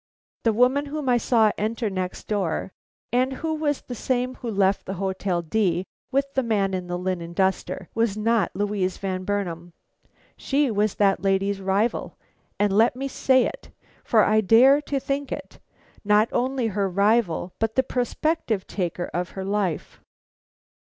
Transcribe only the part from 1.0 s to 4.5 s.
I saw enter next door, and who was the same who